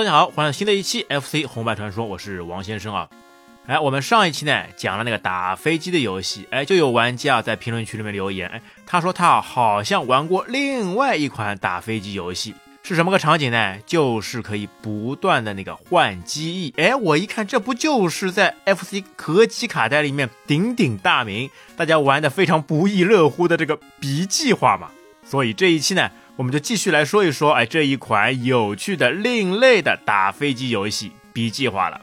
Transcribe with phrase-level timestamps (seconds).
[0.00, 3.06] 大家好，欢迎新的一期 FC 红白传说，我是王先生啊。
[3.66, 13.76] 哎，我们上一期呢讲了那个打飞机的游戏，哎，就有玩家在评论区里面留言，哎，他说他好像玩过另外一款打飞机游戏，是什么个场景呢？
[13.84, 16.72] 就是可以不断的那个换机翼。
[16.78, 24.88] 哎，我一看，这不就是在 FC 合集卡带里面鼎鼎大名，大家玩的非常不亦乐乎的这个 B 计划嘛？
[25.26, 26.10] 所以这一期呢。
[26.40, 32.00] 我们就继续来说一说，哎，这一款有趣的、另类的打飞机游戏 B 计划了。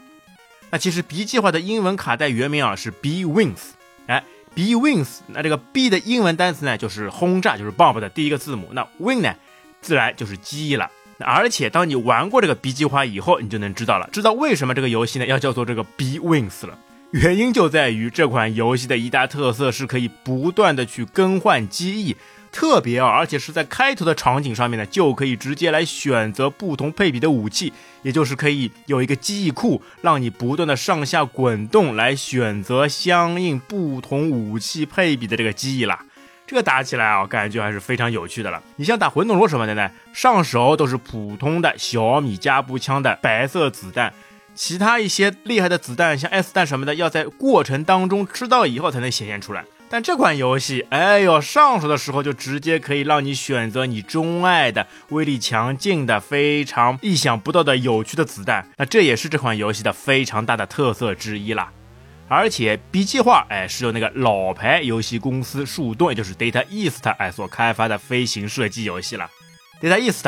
[0.69, 3.71] 那其实 B 计划的英文卡带原名啊是 B Wings，
[4.05, 4.23] 哎
[4.53, 9.33] ，B Wings，那这个 B 的英文单词呢就是轰炸，就是 bomb 的第一个字母，那 Wing 呢
[9.81, 10.91] 自然就是机翼了。
[11.17, 16.77] 而且当你玩过这个 B 计划以后，你就能知道了，知道为什么这个游戏呢要叫做这个 B Wings 了。
[17.09, 22.15] 原因就在于这款游戏的一大特色是可以不断的去更换机翼。
[22.57, 36.03] 特别啊，而且是在开头的场景上面呢，就可以直接来选择不同配比的武器，也就是可以有一个记忆库，让你不断的上下滚动来选择相应不同武器配比的这个记忆啦。
[36.47, 38.63] 这个打起来啊，感觉还是非常有趣的了。
[38.77, 44.11] 你像打魂斗罗什么的呢，上手都是普通的小米加步枪的白色子弹，
[44.55, 49.63] 其他一些厉害的子弹，像 S 弹什么的，要在过程当中吃到以后才能显现出来。
[49.89, 58.67] 但这款游戏，哎呦，上手的时候就直接可以让你选择你钟爱的、威力强劲的、非常意想不到的有趣的子弹。
[58.75, 61.71] 那这也是这款游戏的非常大的特色之一啦。
[62.27, 69.29] 而且 B 计划，哎，是由那个老牌游戏公司树洞，也就是 Data East，哎所开发的飞行射击游戏了。
[69.81, 70.27] Data East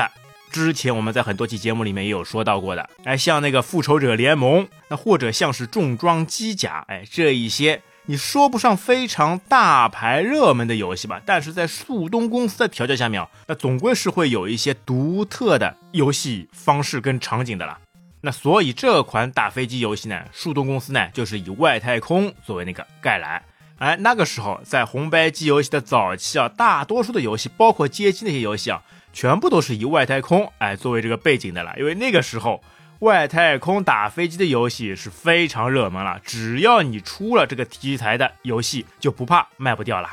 [0.50, 7.82] 之前我们在很多期节目里面也有说到过的，哎，像那个复仇者联盟，那或者像是重装机甲，哎，这一些。
[8.10, 17.80] 你说不上非常大牌热门的游戏吧，但是在速东公司的调教下面，那总归是会有一些独特的游戏方式跟场景的啦。
[18.22, 23.44] 那所以这款打飞机游戏呢，速东公司呢就是以外太空作为那个概览。
[23.78, 28.82] 哎，那个时候在红白机游戏的早期啊，大多数的游戏，包括街机那些游戏啊，
[29.14, 32.64] 全部都是以外太空哎作为这个背景的了，因为那个时候。
[33.00, 40.10] 外太空打飞机的游戏是非常热门了，只要你出了这个题材的游戏，就不怕卖不掉了。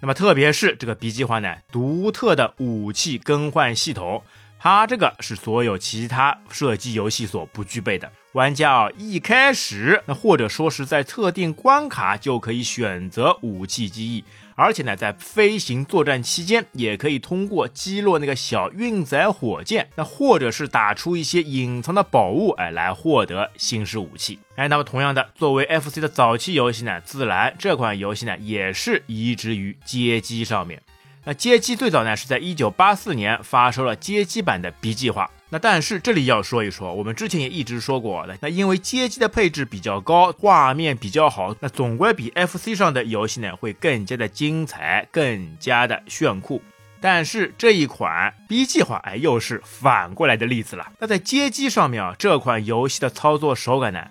[0.00, 4.24] 那么特别是这个 B 计划呢，独特的武器更换系统，
[4.58, 8.10] 它这个是所有其他射击游戏所不具备的。
[8.32, 14.24] 玩家啊，一开始那或者说是在特定关卡就可以选择武器机翼。
[14.56, 24.38] 而且呢，在飞行作战期间，也可以通过击落那个小运载火箭，那或者是打出一些隐藏的宝物，哎，来获得新式武器。
[24.56, 30.80] 哎，那么同样的，作为 FC 的早期游戏呢，自然这款游戏呢也是移植于街机上面。
[31.24, 35.30] 那街机最早呢是在一九八四年发售了街机版的 B 计划。
[35.54, 46.60] 那但是这里要说一说，我们之前也一直说过的，那因为街机的配置比较高，画面比较好，那总归比 FC 上的游戏呢会更加的精彩，更加的炫酷。
[47.00, 50.90] 但是这一款 B 计划，哎，又是反过来的例子了。
[50.98, 54.04] 那在街机上面啊，这款游戏的操作手感呢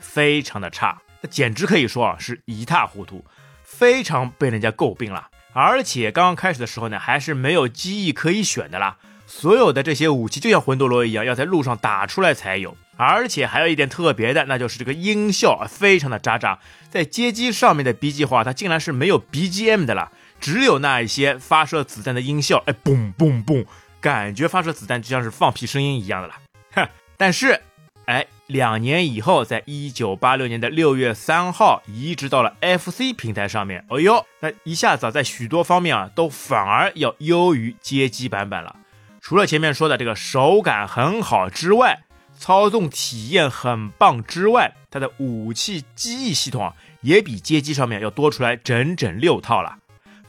[0.00, 3.24] 非常的差，那简直可以说啊是一塌糊涂，
[3.62, 5.28] 非常被人家诟病了。
[5.52, 8.96] 而且刚刚开始的时候呢，还是没有机翼可以选的啦。
[9.28, 12.76] 所有的这些武器就像魂斗罗一样，要在路上打出来才有。
[12.96, 16.58] 而且还有一点特别的，那就是这个音效啊非常的渣渣。
[16.88, 23.64] 在街机上面的 B 计划，它竟然是没有 BGM 的了，只有那一些发射子弹的音效，哎，嘣嘣嘣，
[24.00, 26.34] 感觉发射子弹就像是放屁声音一样的了。
[26.72, 27.60] 哼，但是，
[28.06, 33.84] 哎，两年以后，在一九八六年的六月三号，移植到了 FC 平台上面。
[33.90, 38.74] 哎呦，那一下子啊在许多方面啊，都反而要优于街机版本了。
[39.28, 42.00] 除了前面说的这个手感很好之外，
[42.38, 49.80] 操纵体验很棒之外，它的武器机翼系统啊，也比街机上面要多出来整整六套了，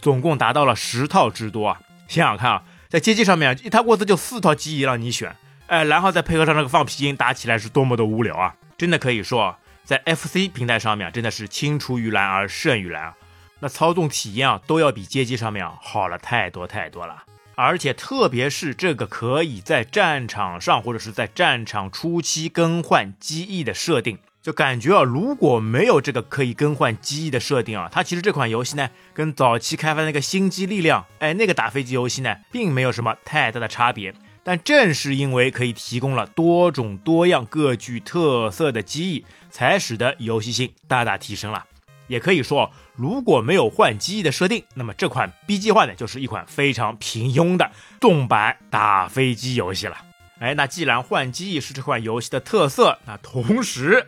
[0.01, 1.79] 总共达到了十套之多啊！
[2.09, 5.33] 想想看啊，在街机上面一台过子就四套机翼让你选，
[5.67, 8.53] 哎，然后再配合上那个放屁音，打起来是多么的无聊啊！
[8.77, 13.13] 真的可以说，在 FC 平台上面真的是青出于蓝而胜于蓝啊，
[13.61, 17.23] 那操纵体验啊都要比街机上面好了太多太多了。
[17.61, 34.13] 而且，特别是这个可以在战场上或者是在战场初期更换机翼的设定，就感觉啊，如果没有这个可以更换机翼的设定啊，它其实这款游戏呢，跟早期开发那个星际力量，哎，那个打飞机游戏呢，并没有什么太大的差别。
[34.41, 41.65] 但正是因为可以提供了多种多样、各具特色的机翼，才使得游戏性大大提升了。
[42.07, 49.95] 也可以说，如果没有换机翼的设定，那么这款 B 计划呢，就是一款非常平庸的动版打飞机游戏了。
[50.39, 54.07] 哎，那既然换机翼是这款游戏的特色，那同时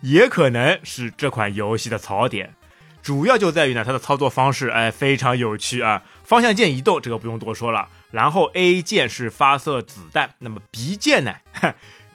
[0.00, 2.52] 也可能是这款游戏的槽点。
[3.04, 6.02] 主要就在于呢，它的操作方式哎非常有趣啊。
[6.24, 11.36] 方向键移动这个不用多说了，然后 A 键是发射子弹，那么 B 键呢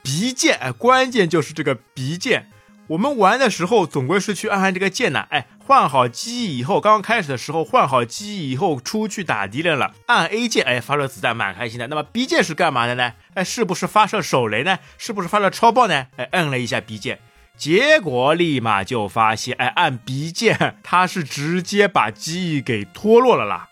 [0.02, 2.50] ？B 键哎，关键就是这个 B 键。
[2.90, 11.86] 我们玩的时候总归是去按按这个键呢，哎，换好机翼以后，刚刚开始的时候换好机翼以后出去打敌人了，按 A 键，哎，发射子弹蛮开心的。
[11.86, 13.12] 那么 B 键是干嘛的呢？
[13.34, 14.80] 哎，是不是发射手雷呢？
[14.98, 16.08] 是不是发射超爆呢？
[16.16, 17.20] 哎，摁了一下 B 键，
[17.56, 23.68] 结果立马就发现，哎，按 B 键它是直接把机翼给脱落了啦。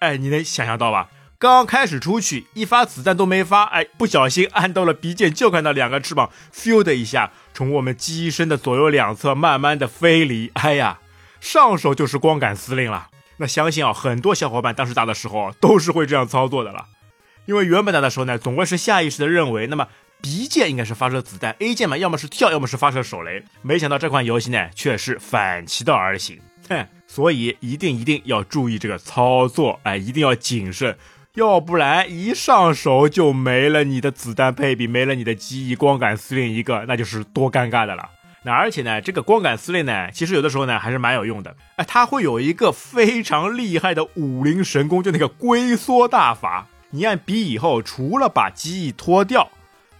[0.00, 1.08] 哎，你能想象到吧？
[1.40, 10.98] 刚开始出去，一发子弹都没发，哎，不小心按到了 B 键，就看到两个翅膀咻的一下从我们机身的左右两侧慢慢的飞离，哎呀，
[11.40, 13.06] 上手就是光杆司令了。
[13.36, 16.86] 那相信啊，很多小伙伴当时打的时候都是会这样操作的了，
[17.46, 19.86] 因为原本打的时候呢，总归是下意识的认为，那么
[20.20, 23.44] B 键应该是发射子弹，A 键嘛，要么是跳，要么是发射手雷。
[23.62, 30.98] 没想到这款游戏呢，却是反其道而行，哼，所以一定一定要注意这个操作，哎，一定要谨慎。
[31.38, 38.10] 要不然一上手就没了你的子弹配比，没了你的机翼，光杆司令一个，那就是多尴尬的了。
[38.42, 41.54] 那而且呢，这个光杆司令呢，其实有的时候呢还是蛮有用的。
[41.76, 46.66] 哎，它会有一个非常厉害的武林神功，就那个龟缩大法。
[46.90, 49.48] 你按比以后，除了把机翼脱掉。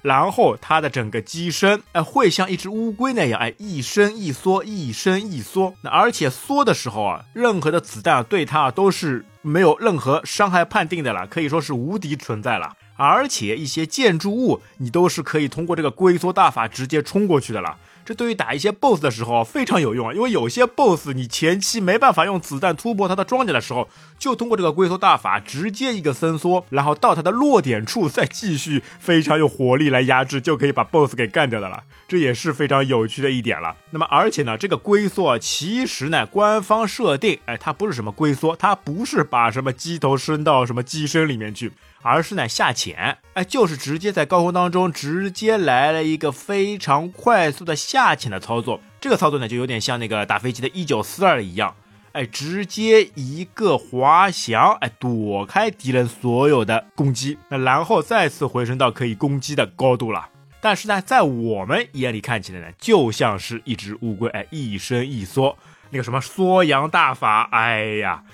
[0.09, 5.75] 然后它的整个机身，哎，会像一只乌龟那样，哎，一伸一缩，一伸一缩。
[5.83, 12.75] 那而且缩的时候啊，任何的子弹对它都是没有任何伤害判定的了，可以说是无敌存在了。
[12.97, 17.77] 而且一些建筑物，你都是可以通过这个龟缩大法直接冲过去的了。
[18.09, 23.87] 这对于打一些 BOSS 的时候非常有用啊，因为有些 BOSS 你前期没办法用子弹突破他的装甲的时候，
[24.19, 31.83] 就通过这个龟缩大法直接一个伸缩，然后到他的落点处再继续非常有火力来压制，就可以把 BOSS 给干掉的了。
[32.09, 33.77] 这也是非常有趣的一点了。
[33.91, 41.71] 那么而且呢，这个龟缩其实呢，官方设定，哎，它不是什么龟缩，它不是把什么机头伸到什么机身里面去。
[42.03, 48.81] 而是呢下潜，哎，就是直接在高空当中直接来了一个非常快速的下潜的操作。
[49.01, 51.75] 这个操作呢就有点像那个打飞机的1942一样，
[52.13, 60.29] 哎，直接一个滑翔，哎，躲开敌人所有的攻击，那然后再次回升到可以攻击的高度了。
[60.61, 65.57] 但是呢，在我们眼里看起来呢，就像是一只乌龟，哎，一伸一缩，
[65.91, 68.25] 那个什么缩阳大法，哎呀。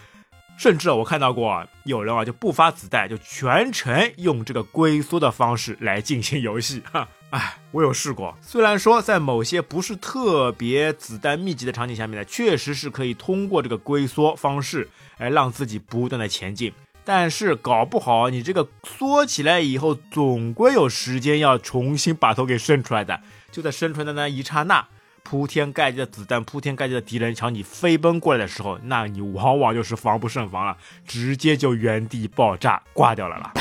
[0.56, 6.82] 甚至我看到过有人啊就不发子弹，就全程用这个龟缩的方式来进行游戏。
[6.92, 8.36] 哈，哎，我有试过。
[8.40, 16.72] 虽然说在某些不是特别子弹密集的场景下面呢，确实是可以通过这个龟缩方式，来，让自己不断的前进。
[17.04, 23.20] 但是搞不好你这个缩起来以后，总归有时间要重新把头给伸出来的。
[23.50, 24.86] 就在伸出来的那一刹那。
[25.24, 30.76] 铺天盖地的子弹，铺天盖地的敌人朝你飞奔过来的时候，那你往往就是防不胜防了，
[31.06, 33.52] 直接就原地爆炸挂掉了啦。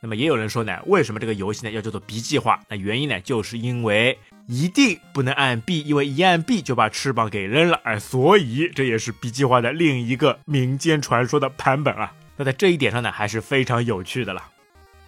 [0.00, 2.60] 那么也有人说呢，为什么这个游戏呢要叫做 B 计划？
[2.68, 12.14] 那原因呢，就是因为一定不能按 B，因为一按 B 就把翅膀给扔了，哎，所以这也是 B 计划的另一个民间传说的版本啊。
[12.36, 14.42] 那在这一点上呢，还是非常有趣的了。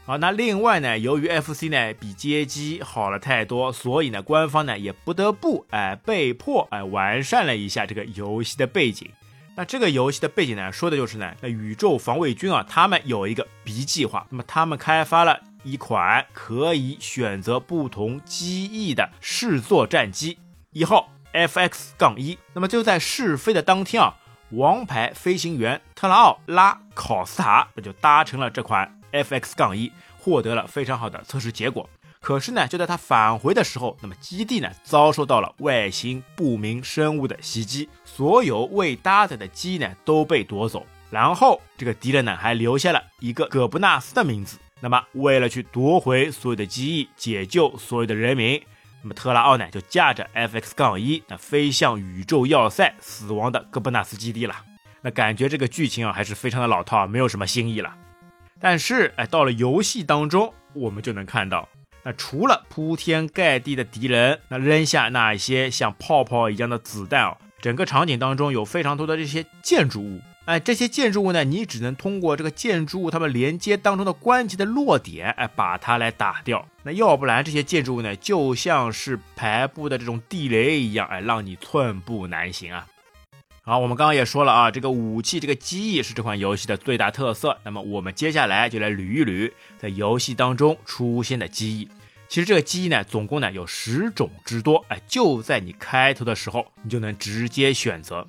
[0.09, 9.07] 好，那另外呢，由于 FC 呢比街机好了太多，所以呢，官方呢也不得不哎被迫哎完善了一下这个游戏的背景。
[9.55, 20.38] 那这个游戏的背景呢，说的就是呢，那宇宙防卫军啊，他们有一个 B 计划，那么他们开发了一款可以选择不同机翼的试作战机，
[20.73, 22.38] 一号 FX 杠一。
[22.55, 24.17] 那么就在试飞的当天啊，
[24.53, 28.98] 王牌飞行员特拉奥拉考斯塔那就搭乘了这款。
[29.12, 31.88] FX 杠一获得了非常好的测试结果，
[32.21, 44.59] 可是呢，就在他返回的时候，那么基地呢遭受到了外星不明生物的袭击，所有未搭载的机呢都被夺走，然后这个敌人呢还留下了一个葛布纳斯的名字。
[44.81, 48.62] 那么为了去夺回所有的机翼，解救所有的人民，
[49.03, 54.55] 那么特拉奥呢就驾着 FX 杠一那飞向宇宙要塞死亡的戈布纳斯基地了。
[55.00, 57.95] 那感觉这个剧情啊还是非常的老套，没有什么新意了。
[58.61, 61.69] 但是，哎，到了游戏当中，我们就能看到，
[62.03, 76.67] 那除了铺天盖地的敌人，那扔下那些像泡泡一样的子弹哦，整个场景当中有非常多的这些建筑物，哎，这些建筑物呢，你只能通过这个建筑物它们连接当中的关节的落点，哎，把它来打掉。
[76.83, 82.87] 那要不然这些建筑物呢，就像是排布的这种地雷一样，哎，让你寸步难行啊。
[83.69, 87.59] 好，我们刚刚也说了啊，这个武器、这个机翼是这款游戏的最大特色。
[87.65, 91.87] 那么我们接下来就来捋一捋在游戏当中出现的机翼。
[92.31, 98.27] 其实这个机翼呢，总共呢有十种之多，哎，就在你开头的时候，你就能直接选择。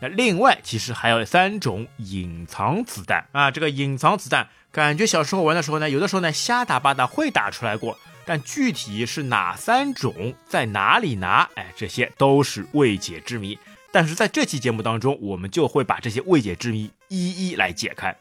[0.00, 13.56] 那另外，其实还有三种隐藏子弹啊，这个隐藏子弹，感觉小时候玩的时候呢，有的时候呢瞎打八打会打出来过，但具体是哪三种，在哪里拿，哎，这些都是未解之谜。
[13.92, 18.16] 但是在这期节目当中，我们就会把这些未解之谜一一来解开。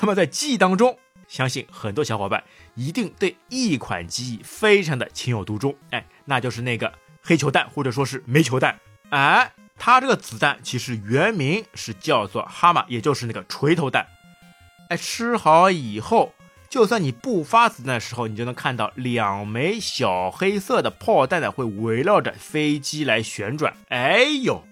[0.00, 6.92] 那么在记忆当中，相信很多小伙伴一定对一款机翼非常的情有独钟，哎，那就是那个
[7.22, 8.78] 黑球弹或者说是煤球弹。
[9.10, 14.06] 哎，它这个子弹其实原名是叫做哈马，也就是那个锤头弹。
[14.88, 16.34] 哎，吃好以后，
[16.68, 23.74] 就算你不发子弹的时候，你就能看到两枚小黑色的炮弹呢，会围绕着飞机来旋转。
[23.88, 24.64] 哎呦！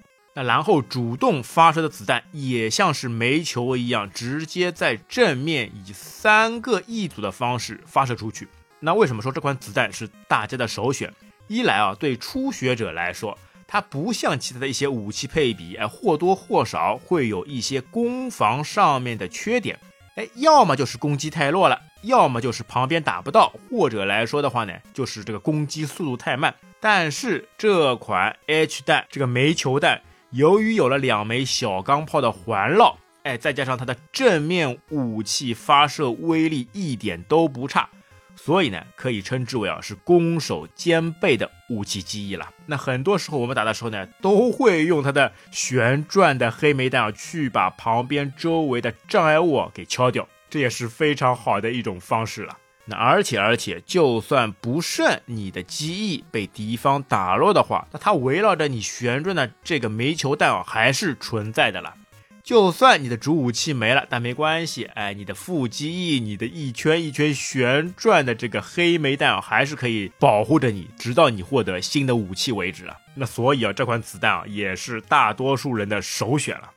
[0.42, 8.49] 然后主动发射的子弹也像是煤球一样，直接在正面以三个一组的方式发射出去。
[8.80, 11.12] 那为什么说这款子弹是大家的首选？
[11.49, 19.78] 一来啊，对初学者来说，它不像其他的一些武器配比，哎，或多或少会有一些攻防上面的缺点。
[20.14, 26.54] 哎，要么就是攻击太弱了，要么就是旁边打不到，或者来说的话呢，就是这个攻击速度太慢。
[26.80, 30.02] 但是这款 H 弹，这个煤球弹。
[30.30, 37.88] 由于有了两枚小钢炮的环绕，哎，再加上它的正面武器发射威力一点都不差，
[38.37, 42.47] 所以呢，可以称之为啊是攻守兼备的武器机翼了。
[42.66, 52.58] 那很多时候我们打的时候呢，都会用它的旋转的黑煤弹啊去把旁边周围的障碍物给敲掉，这也是非常好的一种方式了。
[52.90, 61.95] 那而且而且，就算不慎你的机翼被敌方打落的话，那它围绕着你旋转的这个煤球弹啊，还是存在的了。
[62.42, 72.97] 就算你的主武器没了，但没关系，哎，你的副机翼，你的一圈一圈旋转的这个黑煤弹啊，还是可以保护着你，直到你获得新的武器为止啊。
[73.14, 76.71] 那所以啊，这款子弹啊，也是大多数人的首选了。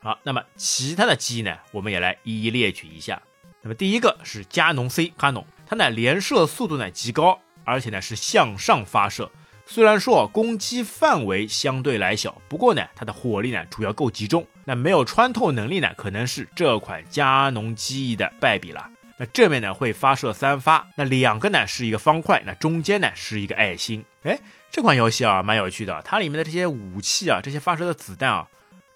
[0.00, 3.22] 好，那么其他的机呢，我们也来一一列举一下。
[3.64, 9.30] 那么第一个是加农 C 卡农，它呢连射速度呢极高，而且呢是向上发射。
[9.66, 14.46] 虽然说攻击范围相对来小，不过呢它的火力呢主要够集中。
[14.66, 18.86] 那没有穿透能力呢，可能是这款加农机翼的败笔了。
[19.16, 24.04] 那正面呢会发射三发，那两个呢是一个方块，那中间呢是一个爱心。
[24.24, 24.38] 哎，
[24.70, 28.46] 这款游戏啊蛮有趣的，它里面的这些武器啊，这些发射的子弹啊，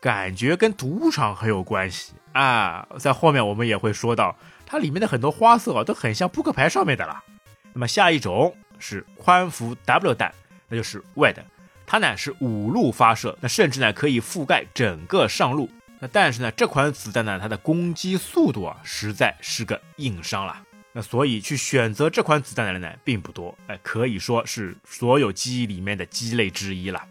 [0.00, 2.86] 感觉跟赌场很有关系啊。
[2.98, 4.36] 在后面我们也会说到。
[4.70, 7.24] 它里面的很多花色啊，都很像扑克牌上面的了。
[7.72, 10.30] 那么下一种是宽幅 W 弹，
[10.68, 11.36] 那就是 Wed，
[11.86, 15.70] 它呢是五路发射，那甚至呢可以覆盖整个上路。
[15.98, 20.62] 那但是呢这款子弹呢，它的攻击速度啊实在是个硬伤了。
[20.92, 27.02] 那所以去选择这款子弹的人呢并不多，哎，可以说是所有机翼里面的鸡肋之一了。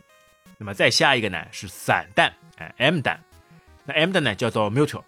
[0.60, 3.20] 那么再下一个呢是散弹，哎，M 弹。
[3.84, 5.04] 那 M 弹呢叫做 Mutual，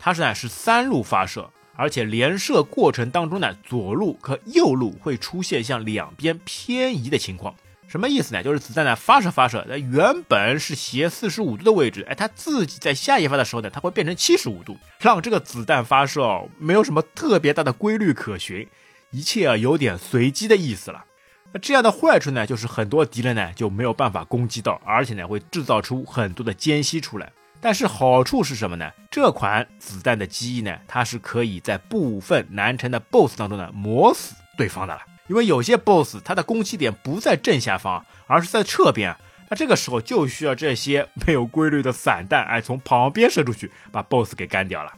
[0.00, 1.48] 它是呢是三路发射。
[1.76, 7.54] 而且连射过程当中呢，左路和右路会出现向两边偏移的情况，
[7.86, 8.42] 什么意思呢？
[8.42, 18.66] 就是子弹呢发射发射，那原本是斜四十五度的位置，哎，它自己在下一发的时候呢，它会变成七十五度，让这个子弹发射没有什么特别大的规律可循，
[19.10, 21.04] 一切啊有点随机的意思了。
[21.52, 27.30] 那这样的坏处呢，就是很多敌人呢就没有办法攻击到，而且呢会制造出很多的间隙出来。
[27.60, 28.92] 但是好处是什么呢？
[29.10, 35.00] 这款子弹的机翼呢，它是可以在部分难缠的 BOSS 当中呢磨死对方的了。
[35.28, 39.16] 因为有些 BOSS 它的攻击点不在正下方，而是在侧边，
[39.48, 44.92] 那这个时候就需要这些没有规律的散弹，哎，从旁边射出去，把 BOSS 给干掉了。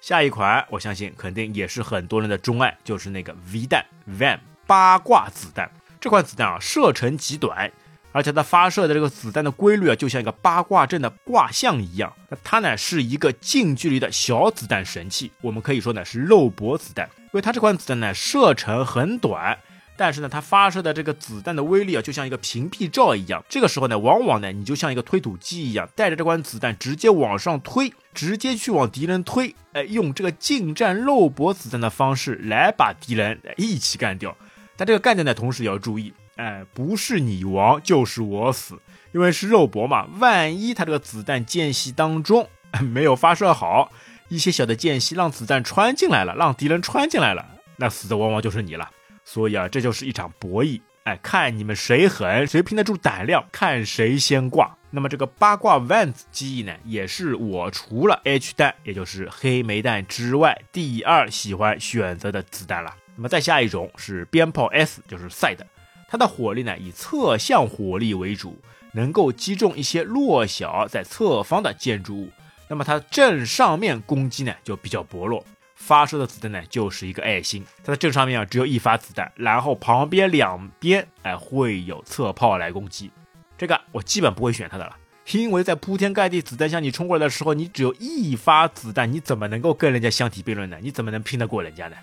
[0.00, 5.70] 下一款，我相信肯定也是很多人的钟爱，就是那个 V 弹 Van 八卦子弹。
[6.00, 7.70] 这款子弹啊，射程极短。
[8.16, 12.10] 而且它发射的这个子弹的规律啊，就像一个八卦阵的卦象一样。
[12.30, 17.06] 那它呢是一个近距离的小子弹神器，我们可以说呢是肉搏子弹。
[17.24, 19.58] 因为它这款子弹呢射程很短，
[19.98, 23.44] 但是呢它发射的这个子弹的威力啊，就像一个屏蔽罩一样。
[23.50, 34.34] 这个时候呢，往往呢你就像一个推土机一样，带着这款子弹直接往上推，直接去往敌人推，哎，用这个近战肉搏子弹的方式来把敌人一起干掉。
[34.74, 36.14] 但这个干掉呢同时也要注意。
[36.36, 38.78] 哎，不是你亡就是我死，
[39.12, 40.06] 因为是肉搏嘛。
[40.18, 42.48] 万一他这个子弹间隙当中
[42.80, 43.90] 没有发射好，
[44.28, 48.90] 一些小的间隙让子弹穿进来了，让敌人穿进来了，那死的往往就是你了。
[49.24, 50.80] 所以啊，这就是一场博弈。
[51.04, 54.76] 哎，看你们谁狠，谁拼得住胆量，看谁先挂。
[54.90, 62.92] 那么这个八卦万子机翼呢，也是我除了 H 弹，也就是黑莓弹之外，第二喜欢选择的子弹了。
[63.14, 65.64] 那么再下一种是鞭炮 S，就是赛的，
[66.08, 68.58] 它的火力呢以侧向火力为主，
[68.92, 72.30] 能够击中一些弱小在侧方的建筑物。
[72.68, 75.44] 那么它正上面攻击呢就比较薄弱，
[75.74, 77.64] 发射的子弹呢就是一个爱心。
[77.84, 83.10] 它的正上面啊只有一发子弹，然后旁边两边哎会有侧炮来攻击。
[83.58, 84.96] 这个我基本不会选它的了，
[85.32, 90.78] 因为在铺天盖地子弹向你冲过来的时候，你只有一发子弹，你怎么能够跟人家相提并论呢？
[90.82, 91.96] 你怎么能拼得过人家呢？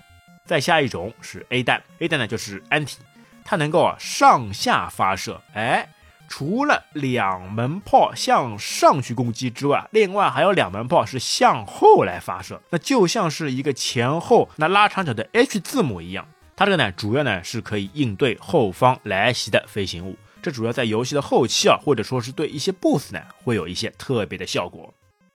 [0.46, 2.98] 再下一种是 A 弹，A 弹呢就是安体，
[3.44, 5.88] 它能够啊上下发射，哎，
[6.28, 16.26] 除了两门炮向上去攻击之外，另外还有两门炮是向后来发射，那就像是一个前后那拉长角的 H 字母一样。
[16.56, 20.16] 它这个呢主要呢是可以应对后方来袭的飞行物。
[20.40, 24.92] 这主要在游戏的后期啊，或者说是对一些 BOSS 呢，会有一些特别的效果。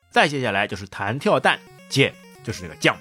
[0.09, 2.13] 再接下来就是弹跳弹，接
[2.43, 2.97] 就是那个 jump，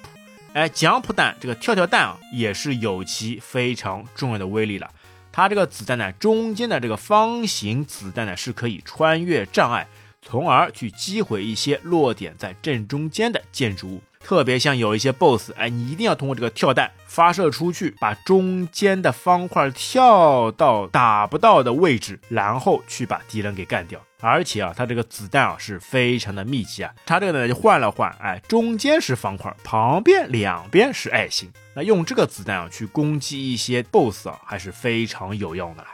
[0.53, 4.91] 哎，jump 弹这个跳跳弹啊，也是有其非常重要的威力了。
[5.39, 9.87] 它这个子弹呢，中间的这个方形子弹呢，是可以穿越障碍，
[10.23, 14.03] 从而去击毁一些落点在正中间的建筑物。
[14.21, 24.01] 特别像有一些 BOSS，哎，你一定要通过这个跳弹发射出去，把中间的方块跳到打不到的位置，然后去把敌人给干掉。
[24.21, 26.93] 而且啊，它这个子弹啊是非常的密集啊。
[27.07, 31.49] 它这个呢就换了换，哎，中间是方块，旁边两边是爱心。
[31.73, 35.91] 那用这个子弹啊去攻击一些 BOSS 啊，还是非常有用的啦。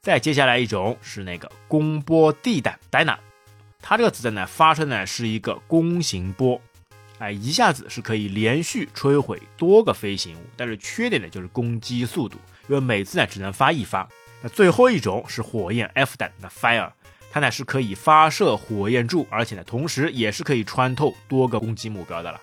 [0.00, 3.18] 再接下来一种是那个攻波地弹 Dina，
[3.88, 6.60] 它这个子弹呢发射呢是一个弓形波。
[7.20, 14.08] 哎，一下子是可以连续摧毁多个飞行物，但是缺点呢就是攻击速度，因为每次呢只能发一发。
[14.42, 16.90] 那最后一种是火焰 F 弹的 Fire，
[17.30, 22.40] 它呢是可以发射火焰柱，而且呢同时也是可以穿透多个攻击目标的了。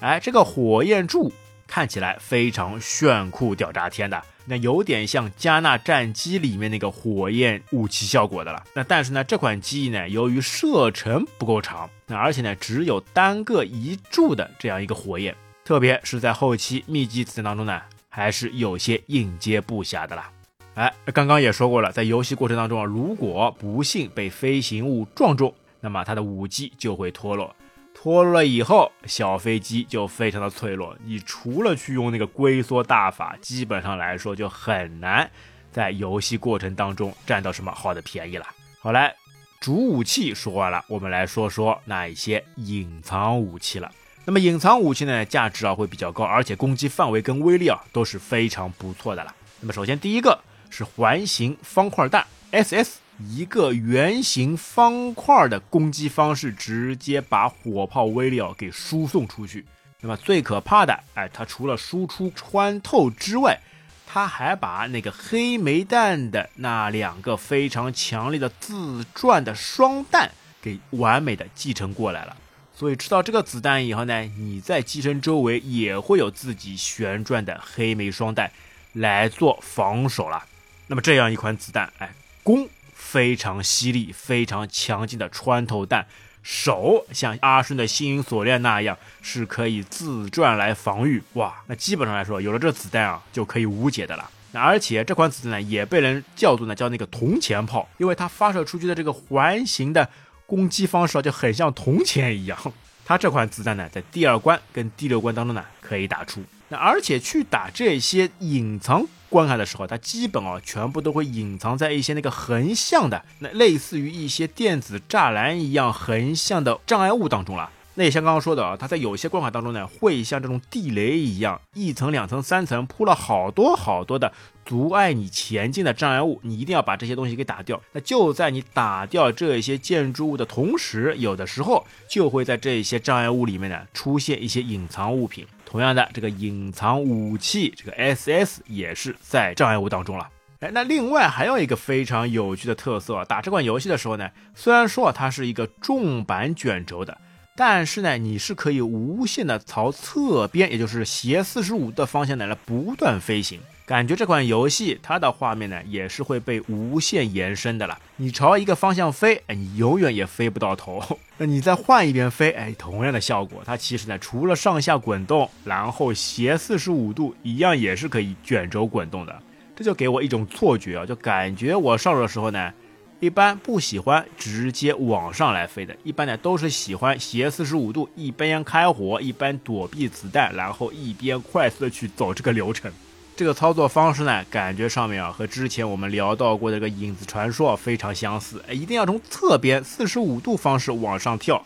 [0.00, 1.32] 哎，这个火焰柱
[1.68, 4.20] 看起来非常炫酷屌炸天的。
[4.46, 8.62] 那有点像加纳战机里面那个火焰武器效果的了。
[8.74, 20.30] 那但是呢，这款机翼呢，由于射程不够长，那而且呢，只有单个一柱的这样一个火焰，特别是在后期密集子弹当中呢，还是有些应接不暇的啦。
[20.74, 27.54] 哎，刚刚也说过了，在游戏过程当中啊，如果不幸被飞行物撞中，那么它的武器就会脱落。
[27.94, 30.94] 脱落了以后，小飞机就非常的脆弱。
[31.04, 35.30] 你除了去用那个龟缩大法，基本上来说就很难
[35.72, 38.46] 在游戏过程当中占到什么好的便宜了。
[38.80, 39.14] 好来，
[39.60, 43.90] 主武器说完了，我们来说说那一些隐藏武器了。
[44.26, 49.34] 那么隐藏武器呢，价值啊会比较高，而且攻击范围跟威力啊都是非常不错的了。
[49.60, 53.03] 那么首先第一个是环形方块弹 SS。
[53.18, 59.64] 一个圆形方块的攻击方式，直接把火炮威力给输送出去。
[60.00, 63.58] 那么最可怕的，哎，它除了输出穿透之外，
[64.06, 72.36] 它还把那个黑莓弹的那两个非常强烈的自转的双弹给完美的继承过来了。
[72.74, 78.50] 所以吃到这个子弹以后呢，你在机身周围也会有自己旋转的黑莓双弹
[78.92, 80.44] 来做防守了。
[80.88, 82.68] 那么这样一款子弹，哎，攻。
[82.94, 86.06] 非常犀利、非常强劲的穿透弹，
[86.42, 91.22] 手像阿顺的星云锁链那样是可以自转来防御。
[91.34, 94.30] 哇，那基本上来说，有了这子弹啊，就可以无解的了。
[94.52, 100.08] 那而且这款子弹呢，也被人叫做呢叫那个铜钱炮，因为它发射出去的这个环形的
[100.46, 102.58] 攻击方式啊，就很像铜钱一样。
[103.04, 106.42] 它这款子弹呢，在第二关跟第六关当中呢，可以打出。
[106.68, 109.06] 那而且去打这些隐藏。
[109.34, 117.68] 关卡的时候，它基本啊全部都会隐藏在一些那个横向的，那类似于一些电子栅栏一样横向的障碍物当中了。
[117.96, 124.32] 那也像刚刚说的啊，它在有些关卡当中呢，会像这种地雷一样，一层、两层、三层铺了好多好多的
[124.64, 127.80] 阻碍你前进的障碍物，你一定要把这些东西给打掉。
[127.92, 135.46] 那就在你打掉这些建筑物的同时，有的时候就会在这些障碍物里面呢出现一些隐藏物品。
[135.74, 140.30] 同样的，这个隐藏武器，这个 SS 也是在障碍物当中了。
[140.60, 147.18] 哎，那另外还有一个非常有趣的特色，打这款游戏的时候呢，虽然说它是一个重版卷轴的。
[147.56, 153.58] 但是呢，你是可以无限的朝侧边，也就是斜四十五的方向呢来不断飞行。
[153.86, 157.98] 感觉这款游戏它的画面呢也是会被无限延伸的了。
[158.16, 161.02] 你朝一个方向飞，哎，你永远也飞不到头。
[161.36, 163.62] 那 你再换一边飞，哎，同样的效果。
[163.64, 169.42] 它其实呢，除了上下滚动，然后斜四十五度一样也是可以卷轴滚动的。
[169.76, 172.72] 这就给我一种错觉啊，就感觉我上手的时候呢。
[173.20, 182.92] 一般不喜欢直接往上来飞的，一般呢都是喜欢斜四十五度，一边开火一边躲避子弹，然后一边快速的去走这个流程。
[183.36, 188.62] 这个操作方式呢，感觉上面啊和之前我们聊到过的这个影子传说非常相似。
[188.68, 191.64] 哎，一定要从侧边四十五度方式往上跳。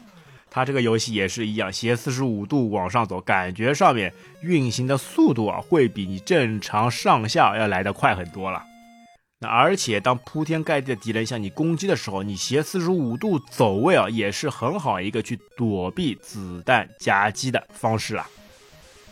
[0.51, 8.65] 它这个游戏也是一样，斜四十五度往上走，感觉上面运行的速度啊会比你正常上下要来得快很多了。
[9.41, 18.27] 那而且当铺天盖地的敌人向你攻击的时候，你斜四十五度走位啊也是很好一个去躲避子弹夹击的方式了。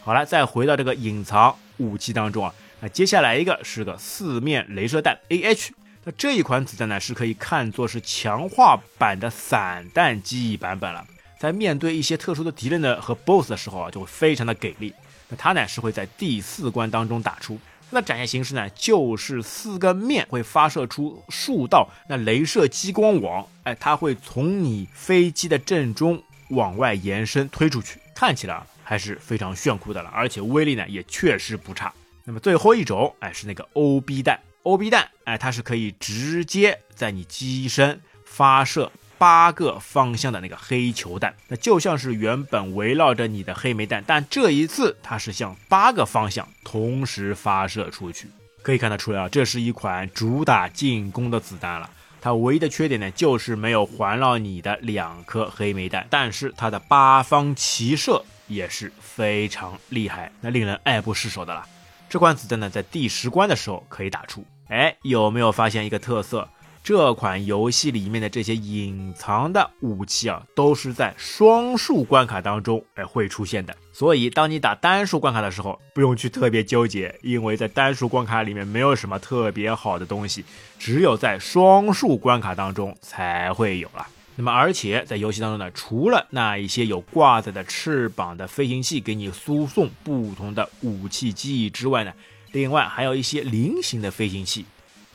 [0.02, 1.54] 好了，再回到这个隐藏。
[1.78, 5.72] 武器当中啊，那接下来一个是个四面镭射弹 A H，
[6.04, 11.06] 那这一款子弹呢是可以看作是强化版的散弹机翼版本了，
[11.38, 14.94] 在面对一些特殊的敌人的和 BOSS 的时候啊，就会非常的给力。
[15.28, 17.58] 那它呢是会在第四关当中打出，
[17.90, 28.64] 那展现形式呢就是四个面会发射出数道那镭射激光网，哎，它会从你飞机的正中往外延伸推出去，看起来啊。
[28.88, 31.92] 还是非常炫酷的了，而且威力呢也确实不差。
[32.24, 48.28] 那么最后一种，哎，是那个 O B 弹，O B 弹，哎，它是可以直接在你机身发射八个方向的那个黑球弹，那就像是原本围绕着你的黑莓弹，但这一次它是向八个方向同时发射出去。
[48.62, 51.90] 可以看得出来啊，这是一款主打进攻的子弹了。
[52.20, 58.24] 它唯一的缺点呢，就是没有环绕你的两颗黑莓弹，但是它的八方齐射。
[58.46, 61.66] 也是非常厉害，那令人爱不释手的了。
[62.08, 64.44] 这款子弹呢，在第十关的时候可以打出。
[64.68, 66.48] 哎，有没有发现一个特色？
[66.82, 73.76] 这款游戏里面的这些隐藏的武器啊，都是在双数关卡当中哎会出现的。
[73.92, 80.44] 所以，当你打单数关卡的时候，不用去特别纠结，因为在单数关卡里面没有什么特别好的东西，
[80.78, 84.06] 只有在双数关卡当中才会有了。
[84.38, 92.12] 那么，而且在游戏当中呢，除了那一些有挂载的翅膀的飞行器给你输送不同的武器记忆之外呢，
[92.52, 94.66] 另外还有一些菱形的飞行器，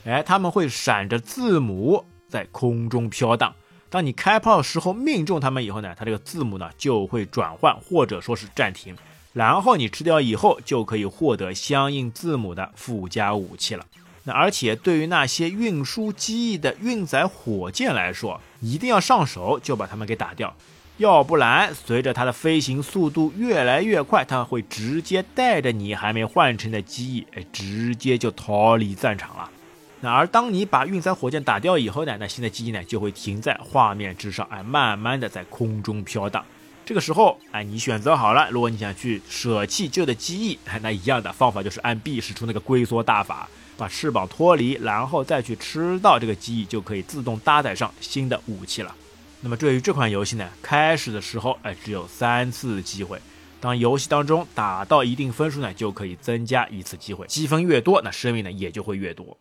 [0.06, 3.54] 哎，他们会闪着字母在空中飘荡。
[3.92, 8.96] 当你开炮时候命中他们以后呢，它这个字母呢就会转换或者说是暂停，
[9.34, 13.86] 然后你吃掉以后就可以获得相应字母的附加武器了。
[14.24, 20.56] 那而且对于那些运输机翼的运载火箭来说，一定要上手就把它们给打掉，
[20.98, 29.50] 要不然随着它的飞行速度越来越快，它会直接带着你还没换成的机翼，哎，直接就逃离战场了。
[30.02, 36.46] 那而当你把运载火箭打掉以后呢，那新的机翼呢就会停在画面之上，哎，慢慢的在空中飘荡。
[36.86, 43.50] 这个时候，哎，你选择好了，如果你想去舍弃旧的机翼，那一样的方法就是按 B 使出那个龟缩大法。
[43.82, 48.96] 把翅膀脱离，然后再去吃到这个机翼，就可以自动搭载上新的武器了。
[49.40, 53.20] 那么对于这款游戏呢，开始的时候哎只有三次机会，
[53.60, 59.36] 当游戏当中打到一定分数呢，就可以增加一次机会，积分越多，那生命呢也就会越多。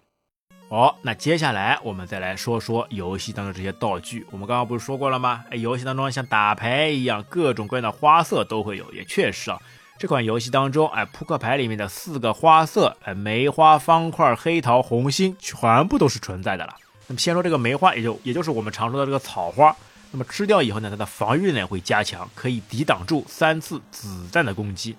[0.71, 4.25] 好，那接下来我们再来说说游戏当中这些道具。
[4.31, 5.45] 我们刚刚不是说过了吗？
[5.51, 9.61] 哎，游戏当中像打牌一样，各种各样的花色都会有，也确实啊。
[10.01, 16.75] 这款游戏当中，哎，扑克牌里面的四个花色，哎，梅花、方块、黑桃、红心，全部都是存在的了。
[17.07, 19.77] 那么先说这个梅花，也就也就是我们常说的这个草花。
[20.11, 24.97] 那么吃掉以后呢，它的防御呢会加强，可以抵挡住三次子弹的攻击。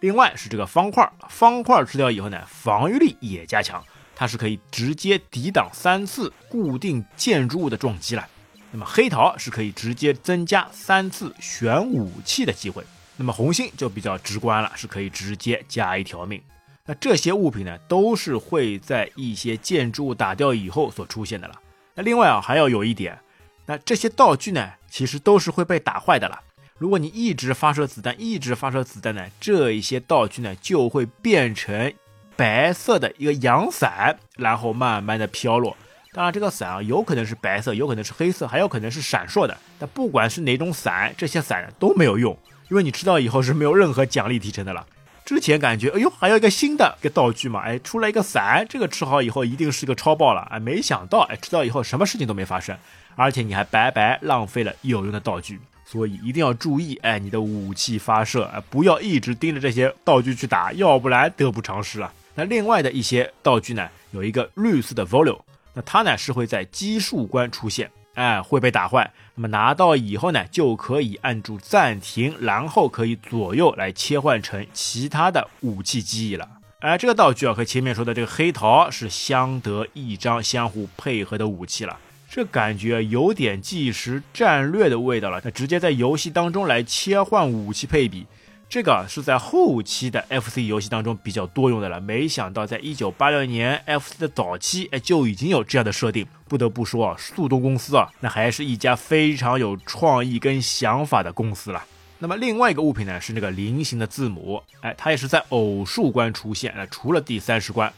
[0.00, 3.82] 另外是这个方块，方块吃掉以后呢，防御力也加强，
[4.14, 8.28] 它是可以直接抵挡三次固定建筑物的撞击了。
[8.72, 12.84] 那么黑桃是可以直接增加三次选武器的机会。
[13.16, 16.42] 那么红心就比较直观了，是可以直接加一条命。
[16.86, 21.54] 那这些物品呢，都是会在一些建筑物打掉以后所出现的了。
[21.94, 23.18] 那另外啊，还要有一点，
[23.66, 26.40] 那这些道具呢，其实都是会被打坏的了。
[26.76, 31.94] 如果你一直发射子弹，一直发射子弹呢，这一些道具呢，就会变成
[32.36, 35.76] 白色的一个阳伞，然后慢慢的飘落。
[36.12, 39.56] 当然，这个伞啊，有可能是白色，有可能是黑色，还有可能是闪烁的。
[39.78, 42.36] 但不管是哪种伞，这些伞都没有用。
[42.68, 44.86] 因为你吃到以后是没有任何奖励提成的了。
[45.24, 52.76] 之前感觉，哎呦，还有一个新的一个道具嘛，哎，出来一个伞，这个吃好以后一定是个超爆了，哎，没想到，哎，吃到以后什么事情都没发生，
[53.16, 62.12] 而且你还白白浪费了有用的道具，所以一定要注意，哎，你的武器发射，哎，不要一直盯着这些道具去打，要不然得不偿失啊。
[62.34, 65.40] 那另外的一些道具呢，有一个绿色的 volume，
[65.72, 67.90] 那它呢是会在奇数关出现。
[68.14, 69.10] 哎，会被打坏。
[69.36, 76.48] 那么拿到以后呢，就可以按住暂停，然后可以左右来切换成其他的武器机翼了。
[76.78, 81.98] 哎，这个道具啊，和前面说的这个黑桃是相得益彰、相互配合的武器了。
[82.30, 85.40] 这感觉有点计时战略的味道了。
[85.44, 88.26] 那直接在游戏当中来切换武器配比，
[88.68, 92.00] 这个是在后期的 FC 游戏当中比较多用的了。
[92.00, 96.26] 没想到在一九八六年 FC 的早期，哎，就已经有这样的设定。
[96.48, 101.84] 不得不说啊，速东公司啊，那还是一家非常有创意跟想法的公司了。
[102.18, 107.92] 那么另外一个物品呢，是那个菱形的字母，哎，它也是在偶数关出现，那除了第三十关。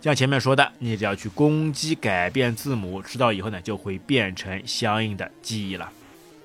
[0.00, 5.90] 像前面说的，你只要去攻击改变字母，知道以后呢，就会变成相应的记忆了。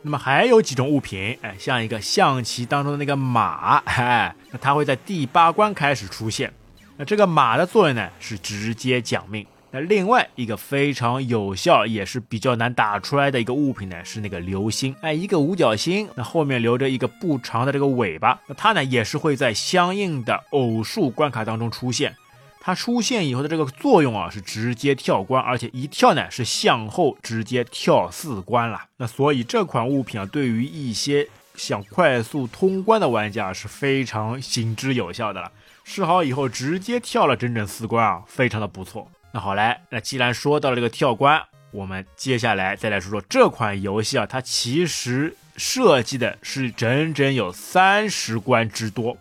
[0.01, 6.51] 那么还有几种物品，哎，像一个象棋当中的那个马，哎，那它会在第八关开始出现。
[6.95, 9.45] 那这个马的作用呢，是直接讲命。
[9.71, 22.15] 那另外一个非常有效，也是比较难打出来的一个物品呢，是那个流星，哎，一个五角星，那后面留着一个不长的这个尾巴，那它呢，也是会在相应的偶数关卡当中出现。
[22.61, 28.83] 它出现以后的这个作用啊，是直接跳关，而且一跳呢是向后直接跳四关了。
[28.97, 35.51] 那所以这款物品啊，对于一些想快速通关的玩家是非常行之有效的了。
[35.83, 39.09] 试好以后直接跳了整整四关啊，非常的不错。
[39.31, 41.41] 那好来，那既然说到了这个跳关，
[41.71, 49.17] 我们接下来再来说说这款游戏啊，它其实设计的是整整有三十关之多，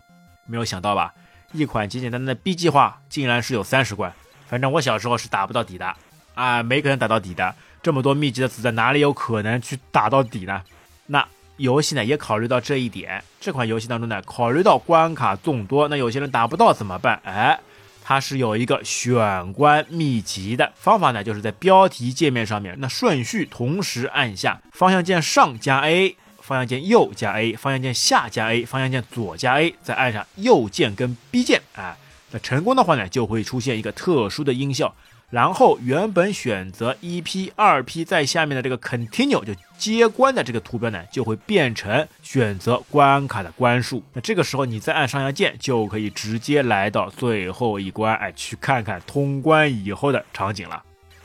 [0.47, 1.15] 没有想到吧？
[1.53, 4.13] 一款简简单单的 B 计划，竟然是有三十关。
[4.47, 5.95] 反正我小时候是打不到底的
[6.35, 7.55] 啊，没可能打到底的。
[7.83, 10.63] 这么多密集的子弹，哪里有可能去打到底呢？
[11.07, 13.23] 那游戏呢也考虑到这一点。
[13.41, 17.21] 这款游戏当中呢，考虑到关卡众多，那有些人打不到怎么办？
[17.25, 17.59] 哎，
[18.05, 26.17] 它是有一个选关秘籍的方法呢，就是在标题界面上面，那顺序同时按下方向键上加 A。
[26.49, 31.95] 方向键右加 A，方向键下加 A，方向键左加 A，再按上右键跟 B 键，啊，
[32.31, 34.95] 那成功的话呢，就会出现一个特殊的音效。
[35.29, 44.03] 然后原本选择一 P、二 P 在下面的这个 Continue 就接关的这个图标呢，就会变成选择关卡的关数。
[44.15, 50.83] 那这个时候你再按上下键，就可以直接来到最后一关，哎，去看看通关以后的场景了。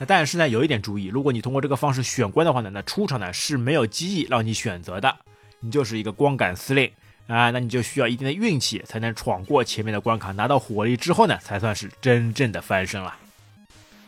[0.08, 5.16] 但是呢，有一点注意，如果你通过这个方式选关的话呢，那出场呢是没有机翼让你选择的，
[5.60, 6.92] 你就是一个光杆司令
[7.28, 13.16] 啊，那你就需要一定的运气才能闯过前面的关卡，拿到火力之后呢，才算是真正的翻身了。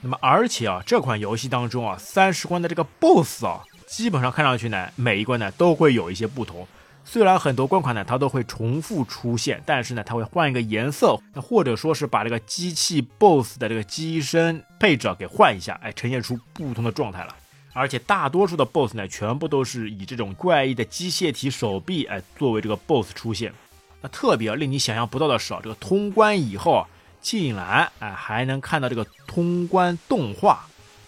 [0.01, 6.67] 那么而且啊，这款游戏当中啊，三十关的这个 BOSS 啊，基本上看上去呢，每一关呢都会有一些不同。
[7.07, 17.33] 虽然很多关卡呢，它都会重复出现，但是呢，它会换一个颜色，那或者说是把这个机器 BOSS 的这个机身配置啊给换一下，哎，呈现出不同的状态了。
[17.73, 23.53] 而且大多数的 BOSS 呢，全部都是以这种怪异的机械体手臂，哎，作为这个 BOSS 出现。
[24.01, 26.87] 那特别令你想象不到的是啊，这个通关以后啊，
[27.21, 30.65] 竟然哎还能看到这个通关动画，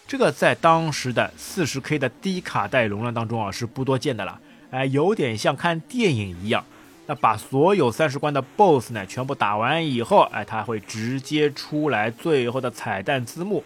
[0.08, 4.40] 这个在当时的 40K 的低卡带容量当中啊，是不多见的了。
[4.72, 6.66] 哎，有点像看电影一样。
[7.10, 13.64] 那把所有三十关的 BOSS 呢全部打完以后，哎，它会直接出来最后的彩蛋字幕，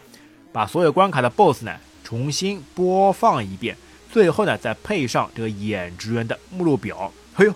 [0.54, 3.76] 把所有关卡的 BOSS 呢重新播放一遍，
[4.12, 7.12] 最后呢再配上这个演职员的目录表。
[7.34, 7.54] 哎呦，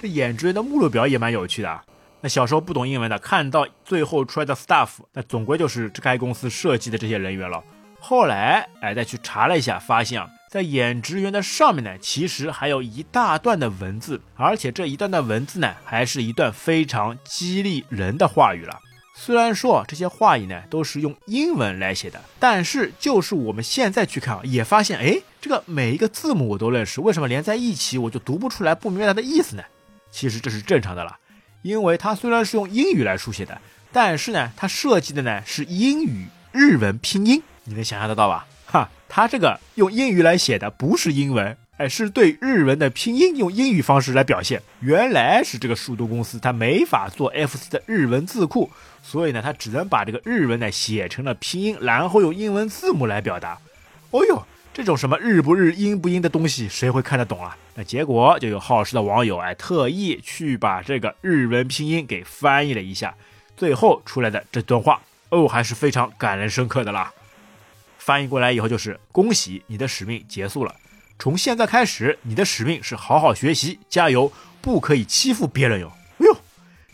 [0.00, 1.84] 这演职员的目录表也蛮有趣的啊。
[2.22, 7.62] 那小时候不懂英文的，看到最后出来的 staff，那总归就是该公司设计的这些人员了。
[8.00, 10.28] 后来哎再去查了一下，发现啊。
[10.50, 18.80] 在演职员的上面呢，其实还有一大段的文字，而且这一段的文字呢，还是一段非常激励人的话语了。
[19.14, 29.62] 虽然说这些话语呢都是用英文来写的，但是就是我们现在去看啊，也发现，哎，这个每一个字母我都认识，为什么连在一起我就读不出来，不明白它的意思呢？
[30.10, 31.16] 其实这是正常的了，
[31.62, 33.60] 因为它虽然是用英语来书写的，
[33.92, 38.48] 但是呢，它设计的呢是英语日文拼音，你能想象得到吧？
[38.70, 44.62] 哈，他这个用英语来写的不是英文，哎，是对日文的拼音用英语方式来表现。
[44.80, 48.70] 原来是这个数独公司，他没法做 FC 的日文字库，
[49.02, 53.58] 所以呢，他只能把这个日文呢写成了拼音，然后用英文字母来表达。
[54.12, 57.56] 哦呦，这种什么日不日、英不英的东西，谁会看得懂啊？
[57.74, 63.14] 那结果就有好事的网友哎，特意去把这个日文拼音给翻译了一下，
[63.56, 67.12] 最后出来的这段话哦，还是非常感人深刻的啦。
[68.00, 70.74] 翻译过来以后就是恭喜你的使命结束了，
[71.18, 74.32] 从现在开始你的使命是好好学习，加油，
[74.62, 75.92] 不可以欺负别人哟。
[76.18, 76.36] 哎呦，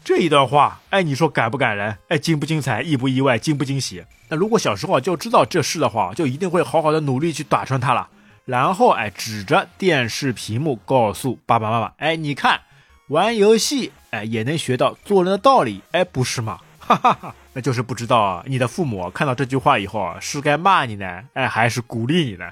[0.04, 1.96] 这一段话，哎，你说感不感人？
[2.08, 2.82] 哎，精不精彩？
[2.82, 3.38] 意不意外？
[3.38, 4.04] 惊不惊喜？
[4.28, 8.08] 那如果小时候就知道这事的话，就一定会好好的努力去打穿它了。
[8.44, 12.60] 然后哎，指着电视屏幕告诉爸爸妈妈，哎，你看，
[13.08, 16.60] 玩游戏哎也能学到做人的道理，哎，不是吗？
[16.80, 17.34] 哈哈哈。
[17.56, 22.44] 那就是不知道，你的父母看到这句话以后啊，是该骂你呢，哎，还是鼓励你呢？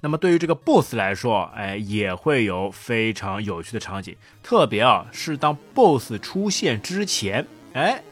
[0.00, 8.02] 那么对于这个 BOSS 来说，哎，也会有非常有趣的场景，特别啊是当 BOSS 出现之前，哎，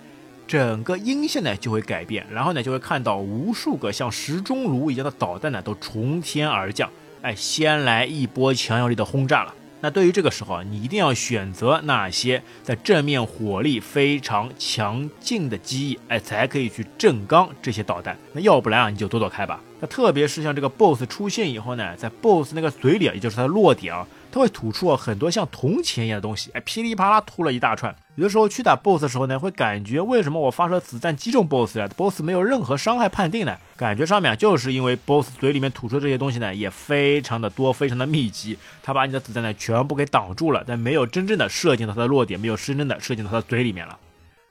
[0.46, 6.88] 整个音线呢就会改变，然后呢就会看到无数个像时钟炉一样的导弹呢都从天而降，
[7.20, 9.52] 哎，先来一波强有力的轰炸了。
[9.80, 18.18] 那对于这个时候啊，你一定要选择那些在正面火力非常强劲的机翼，哎，才可以去正刚这些导弹。
[18.32, 19.60] 那要不然啊，你就躲躲开吧。
[19.80, 24.06] 那特别是像这个 BOSS 出现以后呢，在 BOSS 那个嘴里啊，也就是它的落点啊。
[24.38, 27.94] 会吐出很多像铜钱一样的东西，哎，噼里啪啦吐了一大串。
[28.14, 33.56] 有的时候去打 BOSS 的时候呢，会感觉为什么我发射子弹击中 BOSS 呀，BOSS 没有任何伤害判定呢？
[33.76, 43.96] 感觉上面就是因为 BOSS 嘴里面吐出的这些东西呢，也非常的多，非常的密集，他把你的子弹呢全部给挡住了，但没有真正的射进到它的落点，没有真正的射进到它的嘴里面了。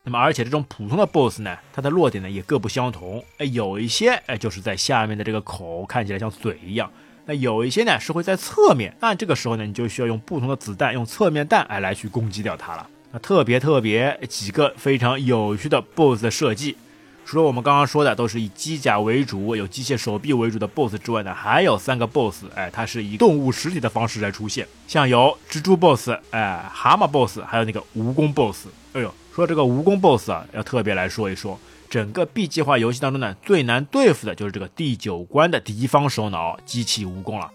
[0.03, 6.89] 那么而且这种普通的 BOSS 呢，它的落点呢也各不相同，哎，有一些哎就是在下面的这个口，看起来像嘴一样。
[7.27, 12.87] 那有一些呢是会在侧面，那这个时候呢，你就需要用不同的子弹，用侧面弹哎来去攻击掉它了。
[13.11, 16.77] 那特别特别几个非常有趣的 BOSS 的设计，
[17.25, 28.67] 除了我们刚刚说的都是以机甲为主、有机械手臂为主的 BOSS 之外呢，还有三个 BOSS，哎，它是以动物实体的方式来出现，像有蜘蛛 BOSS，哎，蛤蟆 BOSS，还有那个蜈蚣 BOSS。
[28.93, 31.59] 哎呦，说这个蜈蚣 BOSS 啊，要特别来说一说。
[31.89, 37.51] 整个 B 计划游戏当中呢，最难对付的就是这个第九关的敌方首脑机器蜈蚣了。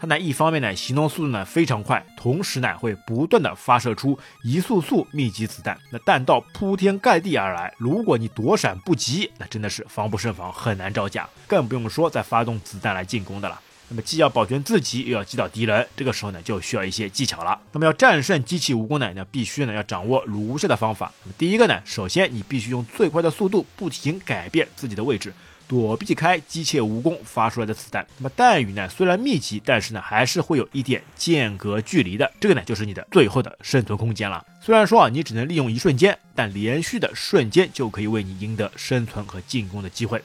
[0.00, 13.60] 它呢，一方面呢，行动速度呢非常快，同时呢，会不断的发射出一速速密集子弹，那弹道铺天盖地而来，如果你躲闪不及，那真的是防不胜防，很难招架，更不用说再发动子弹来进攻的了。
[13.92, 17.60] 那么既要保全自己，又要击倒敌人，这个时候呢，就需要一些技巧了。
[17.72, 21.12] 那么要战胜机器蜈蚣呢，那必须呢要掌握如下的方法。
[21.24, 25.34] 那么第一个呢，首先你必须用最快的速度，不停改变自己的位置，
[25.68, 28.06] 躲避开机械蜈蚣发出来的子弹。
[28.16, 32.32] 那么弹雨呢，虽然密集，但是呢，还是会有一点间隔距离的。
[32.40, 34.42] 这个呢，就是你的最后的生存空间了。
[34.62, 40.22] 虽然说啊，你只能利用一瞬间，但连续的瞬间就可以为你赢得生存和进攻的机会。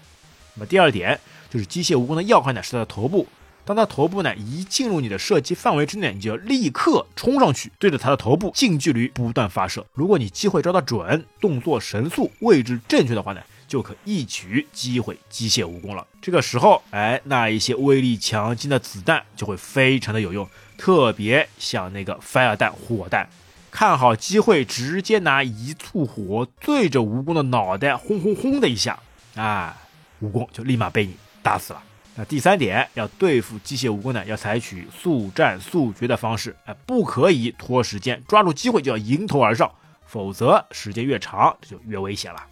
[0.53, 3.27] 那么第二点就是机械蜈蚣的要害呢，是它的头部。
[3.67, 9.85] 当他头部呢一进入你的射击范围之内，你就立刻冲上去，对着他的头部近距离不断发射。
[9.93, 16.07] 如果你机会抓得准，动作神速，位置正确的话呢，就可一举击毁机械蜈蚣了。
[16.21, 23.27] 这个时候，哎，那一些威力强劲的子弹就会非常的有用，特别像那个 fire 弹、火弹，
[23.69, 28.97] 看好机会，直接拿一簇火对着蜈蚣的脑袋轰轰轰的一下，
[29.35, 29.75] 啊，
[30.23, 31.83] 蜈蚣就立马被你打死了。
[32.19, 39.71] 那第三点，要对付机械蜈蚣呢，要采取速战速决的方式，哎，不可以拖时间，抓住机会就要迎头而上，
[40.03, 42.43] 否则时间越长，就越危险了。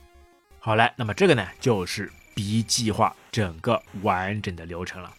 [0.59, 5.11] 好嘞，那么这个呢，就是 B 计划整个完整的流程了。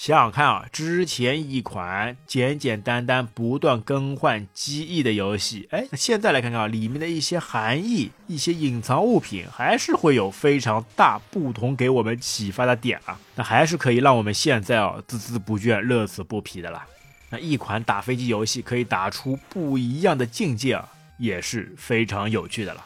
[0.00, 16.86] 想想看啊，之前一款简简单单不断更换机翼的游戏，哎，现在来看看啊，里面的一些含义、一些隐藏物品，还是会有非常大不同给我们启发的点啊，那还是可以让我们现在啊孜孜不倦、乐此不疲的啦。
[17.28, 22.82] 那一款打飞机游戏可以打出不一样的境界啊，也是非常有趣的了。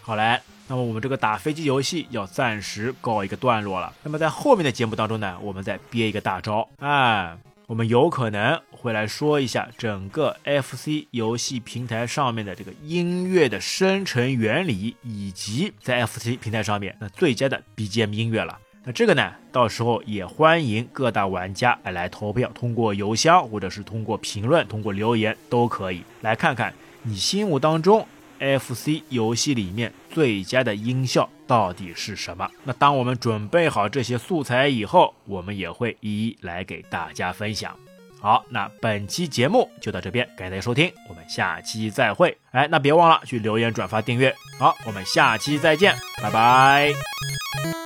[0.00, 0.40] 好嘞。
[0.72, 3.92] 那么我们这个打飞机游戏要暂时告一个段落了。
[4.02, 18.58] 那么在后面的节目当中呢，我们再憋一个大招，哎，我们有可能会来说一下整个 FC 游戏平台上面的这个音乐的生成原理，以及在 FC 平台上面那最佳的 BGM 音乐了。
[18.82, 28.06] 那这个呢，到时候也欢迎各大玩家来投票，通过邮箱或者是通过评论、通过留言都可以来看看你心目当中。
[28.42, 32.48] FC 游戏里面最佳的音效到底是什么？
[32.62, 37.74] 那当我们准备好这些素材以后，我们也会一一来给大家分享。
[38.20, 42.38] 好，那本期节目就到这边，感谢收听，我们下期再会。
[42.52, 44.32] 哎，那别忘了去留言、转发、订阅。
[44.60, 47.81] 好，我们下期再见，拜拜。